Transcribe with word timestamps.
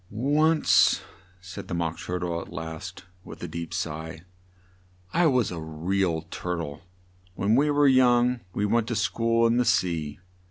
"Once," 0.09 1.03
said 1.41 1.67
the 1.67 1.75
Mock 1.75 1.99
Tur 1.99 2.17
tle 2.17 2.41
at 2.41 2.51
last, 2.51 3.05
with 3.23 3.43
a 3.43 3.47
deep 3.47 3.71
sigh, 3.71 4.23
"I 5.13 5.27
was 5.27 5.51
a 5.51 5.59
re 5.59 6.03
al 6.03 6.23
Tur 6.31 6.55
tle. 6.55 6.81
When 7.35 7.55
we 7.55 7.69
were 7.69 7.87
young 7.87 8.39
we 8.51 8.65
went 8.65 8.87
to 8.87 8.95
school 8.95 9.45
in 9.45 9.57
the 9.57 9.63
sea. 9.65 10.17